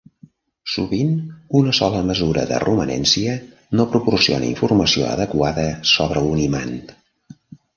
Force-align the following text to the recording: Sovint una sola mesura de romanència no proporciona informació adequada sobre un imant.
Sovint 0.75 1.11
una 1.59 1.73
sola 1.79 1.99
mesura 2.07 2.45
de 2.51 2.61
romanència 2.63 3.35
no 3.81 3.87
proporciona 3.93 4.49
informació 4.53 5.07
adequada 5.11 5.67
sobre 5.95 6.25
un 6.33 6.43
imant. 6.49 6.75